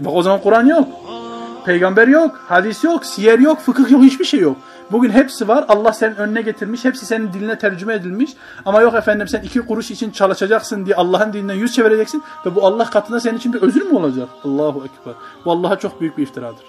Bak 0.00 0.12
o 0.14 0.22
zaman 0.22 0.40
Kur'an 0.40 0.66
yok. 0.66 0.88
Peygamber 1.64 2.08
yok, 2.08 2.40
hadis 2.48 2.84
yok, 2.84 3.06
siyer 3.06 3.38
yok, 3.38 3.58
fıkıh 3.58 3.90
yok, 3.90 4.02
hiçbir 4.02 4.24
şey 4.24 4.40
yok. 4.40 4.56
Bugün 4.92 5.10
hepsi 5.10 5.48
var. 5.48 5.64
Allah 5.68 5.92
senin 5.92 6.14
önüne 6.14 6.42
getirmiş. 6.42 6.84
Hepsi 6.84 7.06
senin 7.06 7.32
diline 7.32 7.58
tercüme 7.58 7.94
edilmiş. 7.94 8.30
Ama 8.64 8.80
yok 8.80 8.94
efendim 8.94 9.28
sen 9.28 9.42
iki 9.42 9.60
kuruş 9.60 9.90
için 9.90 10.10
çalışacaksın 10.10 10.86
diye 10.86 10.96
Allah'ın 10.96 11.32
dininden 11.32 11.54
yüz 11.54 11.74
çevireceksin. 11.74 12.22
Ve 12.46 12.54
bu 12.54 12.66
Allah 12.66 12.90
katında 12.90 13.20
senin 13.20 13.38
için 13.38 13.52
bir 13.52 13.62
özür 13.62 13.82
mü 13.82 13.98
olacak? 13.98 14.28
Allahu 14.44 14.84
Ekber. 14.84 15.14
Bu 15.44 15.50
Allah'a 15.50 15.78
çok 15.78 16.00
büyük 16.00 16.18
bir 16.18 16.22
iftiradır. 16.22 16.64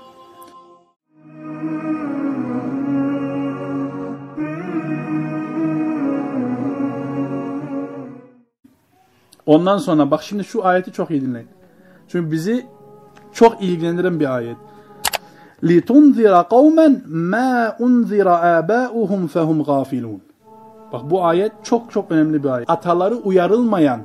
Ondan 9.46 9.78
sonra 9.78 10.12
bak 10.12 10.24
şimdi 10.24 10.44
şu 10.44 10.66
ayeti 10.66 10.92
çok 10.92 11.12
iyi 11.12 11.22
dinleyin. 11.22 11.50
Çünkü 12.08 12.32
bizi 12.32 12.66
çok 13.33 13.63
ilgilendiren 13.63 14.21
bir 14.21 14.35
ayet. 14.37 14.57
لِتُنْذِرَ 15.63 16.45
قَوْمًا 16.45 17.03
مَا 17.33 17.77
اُنْذِرَ 17.77 18.29
آبَاؤُهُمْ 18.59 19.29
فَهُمْ 19.29 19.63
غَافِلُونَ 19.63 20.19
Bak 20.93 21.11
bu 21.11 21.25
ayet 21.25 21.53
çok 21.63 21.93
çok 21.93 22.11
önemli 22.11 22.45
bir 22.45 22.49
ayet. 22.49 22.71
Ataları 22.71 23.17
uyarılmayan, 23.17 24.01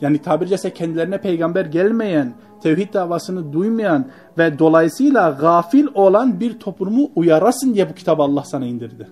yani 0.00 0.18
tabiri 0.18 0.48
caizse 0.48 0.74
kendilerine 0.74 1.20
peygamber 1.20 1.64
gelmeyen, 1.64 2.34
tevhid 2.62 2.94
davasını 2.94 3.52
duymayan 3.52 4.04
ve 4.38 4.58
dolayısıyla 4.58 5.30
gafil 5.30 5.86
olan 5.94 6.40
bir 6.40 6.58
toplumu 6.58 7.10
uyarasın 7.16 7.74
diye 7.74 7.90
bu 7.90 7.94
kitabı 7.94 8.22
Allah 8.22 8.44
sana 8.44 8.66
indirdi. 8.66 9.08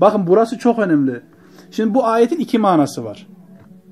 Bakın 0.00 0.26
burası 0.26 0.58
çok 0.58 0.78
önemli. 0.78 1.22
Şimdi 1.70 1.94
bu 1.94 2.06
ayetin 2.06 2.38
iki 2.38 2.58
manası 2.58 3.04
var. 3.04 3.26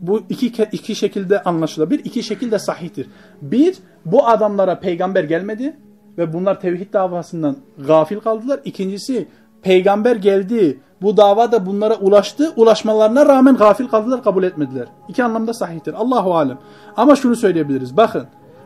Bu 0.01 0.21
iki, 0.29 0.63
iki 0.71 0.95
şekilde 0.95 1.43
anlaşılabilir. 1.43 2.05
iki 2.05 2.23
şekilde 2.23 2.59
sahihtir. 2.59 3.07
Bir, 3.41 3.77
bu 4.05 4.27
adamlara 4.27 4.79
peygamber 4.79 5.23
gelmedi 5.23 5.77
ve 6.17 6.33
bunlar 6.33 6.61
tevhid 6.61 6.93
davasından 6.93 7.57
gafil 7.87 8.19
kaldılar. 8.19 8.59
İkincisi, 8.65 9.27
peygamber 9.61 10.15
geldi, 10.15 10.79
bu 11.01 11.17
dava 11.17 11.51
da 11.51 11.65
bunlara 11.65 11.95
ulaştı. 11.95 12.53
Ulaşmalarına 12.55 13.25
rağmen 13.25 13.55
gafil 13.55 13.87
kaldılar, 13.87 14.23
kabul 14.23 14.43
etmediler. 14.43 14.87
İki 15.07 15.23
anlamda 15.23 15.53
sahihtir. 15.53 15.93
Allahu 15.93 16.35
alem. 16.35 16.57
Ama 16.97 17.15
şunu 17.15 17.35
söyleyebiliriz. 17.35 17.97
Bakın, 17.97 18.23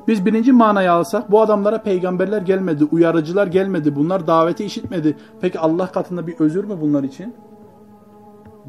biz 0.07 0.25
birinci 0.25 0.51
manayı 0.51 0.91
alsak 0.91 1.31
bu 1.31 1.41
adamlara 1.41 1.81
peygamberler 1.81 2.41
gelmedi, 2.41 2.83
uyarıcılar 2.83 3.47
gelmedi, 3.47 3.95
bunlar 3.95 4.27
daveti 4.27 4.65
işitmedi. 4.65 5.17
Peki 5.41 5.59
Allah 5.59 5.87
katında 5.87 6.27
bir 6.27 6.35
özür 6.39 6.63
mü 6.63 6.77
bunlar 6.81 7.03
için? 7.03 7.35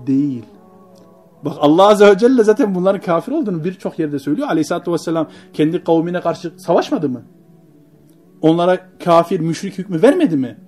Değil. 0.07 0.45
Bak 1.47 1.55
Allah 1.61 1.89
Azze 1.89 2.07
ve 2.07 2.19
Celle 2.19 2.45
zaten 2.45 2.75
bunların 2.75 3.01
kafir 3.01 3.33
olduğunu 3.33 3.65
birçok 3.65 3.99
yerde 3.99 4.19
söylüyor. 4.19 4.49
Aleyhisselatü 4.49 4.93
Vesselam 4.93 5.29
kendi 5.53 5.85
kavmine 5.85 6.21
karşı 6.21 6.53
savaşmadı 6.57 7.09
mı? 7.09 7.23
Onlara 8.43 8.79
kafir, 9.05 9.41
müşrik 9.41 9.79
hükmü 9.79 10.03
vermedi 10.03 10.37
mi? 10.37 10.59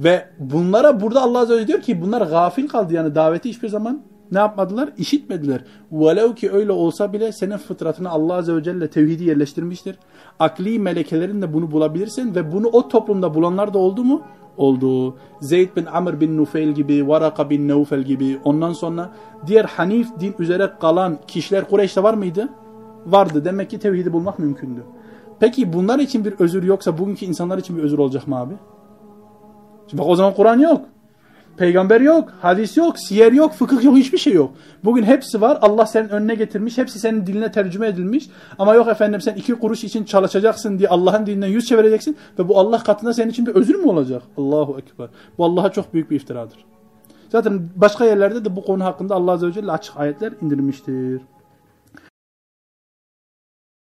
Ve 0.00 0.24
bunlara 0.38 1.00
burada 1.00 1.22
Allah 1.22 1.38
Azze 1.38 1.54
ve 1.54 1.58
Celle 1.58 1.68
diyor 1.68 1.80
ki 1.80 2.02
bunlar 2.02 2.26
gafil 2.26 2.68
kaldı. 2.68 2.94
Yani 2.94 3.14
daveti 3.14 3.48
hiçbir 3.48 3.68
zaman 3.68 4.02
ne 4.32 4.38
yapmadılar? 4.38 4.90
İşitmediler. 4.98 5.64
Velev 5.92 6.34
ki 6.34 6.52
öyle 6.52 6.72
olsa 6.72 7.12
bile 7.12 7.32
senin 7.32 7.56
fıtratına 7.56 8.10
Allah 8.10 8.34
Azze 8.34 8.56
ve 8.56 8.62
Celle 8.62 8.90
tevhidi 8.90 9.24
yerleştirmiştir. 9.24 9.96
Akli 10.38 10.78
melekelerin 10.78 11.42
de 11.42 11.52
bunu 11.52 11.70
bulabilirsin 11.70 12.34
ve 12.34 12.52
bunu 12.52 12.66
o 12.66 12.88
toplumda 12.88 13.34
bulanlar 13.34 13.74
da 13.74 13.78
oldu 13.78 14.04
mu? 14.04 14.22
Oldu. 14.56 15.16
Zeyd 15.40 15.76
bin 15.76 15.86
Amr 15.86 16.20
bin 16.20 16.36
Nufeyl 16.38 16.68
gibi, 16.68 17.08
Varaka 17.08 17.50
bin 17.50 17.68
Neufel 17.68 18.02
gibi 18.02 18.38
ondan 18.44 18.72
sonra 18.72 19.10
diğer 19.46 19.64
Hanif 19.64 20.20
din 20.20 20.34
üzere 20.38 20.70
kalan 20.80 21.18
kişiler 21.26 21.68
Kureyş'te 21.70 22.02
var 22.02 22.14
mıydı? 22.14 22.48
Vardı. 23.06 23.44
Demek 23.44 23.70
ki 23.70 23.78
tevhidi 23.78 24.12
bulmak 24.12 24.38
mümkündü. 24.38 24.84
Peki 25.40 25.72
bunlar 25.72 25.98
için 25.98 26.24
bir 26.24 26.34
özür 26.38 26.62
yoksa 26.62 26.98
bugünkü 26.98 27.26
insanlar 27.26 27.58
için 27.58 27.76
bir 27.76 27.82
özür 27.82 27.98
olacak 27.98 28.28
mı 28.28 28.38
abi? 28.38 28.54
Şimdi 29.86 30.02
bak 30.02 30.08
o 30.08 30.16
zaman 30.16 30.34
Kur'an 30.34 30.58
yok. 30.58 30.80
Peygamber 31.56 32.00
yok, 32.00 32.32
hadis 32.42 32.76
yok, 32.76 32.98
siyer 32.98 33.32
yok, 33.32 33.52
fıkıh 33.52 33.84
yok, 33.84 33.96
hiçbir 33.96 34.18
şey 34.18 34.32
yok. 34.32 34.50
Bugün 34.84 35.02
hepsi 35.02 35.40
var. 35.40 35.58
Allah 35.60 35.86
senin 35.86 36.08
önüne 36.08 36.34
getirmiş. 36.34 36.78
Hepsi 36.78 36.98
senin 36.98 37.26
diline 37.26 37.52
tercüme 37.52 37.86
edilmiş. 37.86 38.28
Ama 38.58 38.74
yok 38.74 38.88
efendim 38.88 39.20
sen 39.20 39.34
iki 39.34 39.54
kuruş 39.54 39.84
için 39.84 40.04
çalışacaksın 40.04 40.78
diye 40.78 40.88
Allah'ın 40.88 41.26
dininden 41.26 41.46
yüz 41.46 41.66
çevireceksin. 41.66 42.16
Ve 42.38 42.48
bu 42.48 42.58
Allah 42.58 42.82
katında 42.82 43.14
senin 43.14 43.30
için 43.30 43.46
bir 43.46 43.54
özür 43.54 43.74
mü 43.74 43.86
olacak? 43.86 44.22
Allahu 44.36 44.78
Ekber. 44.78 45.08
Bu 45.38 45.44
Allah'a 45.44 45.72
çok 45.72 45.94
büyük 45.94 46.10
bir 46.10 46.16
iftiradır. 46.16 46.64
Zaten 47.28 47.68
başka 47.76 48.04
yerlerde 48.04 48.44
de 48.44 48.56
bu 48.56 48.64
konu 48.64 48.84
hakkında 48.84 49.14
Allah 49.14 49.32
Azze 49.32 49.46
ve 49.46 49.52
Celle 49.52 49.72
açık 49.72 49.96
ayetler 49.96 50.32
indirmiştir. 50.42 51.20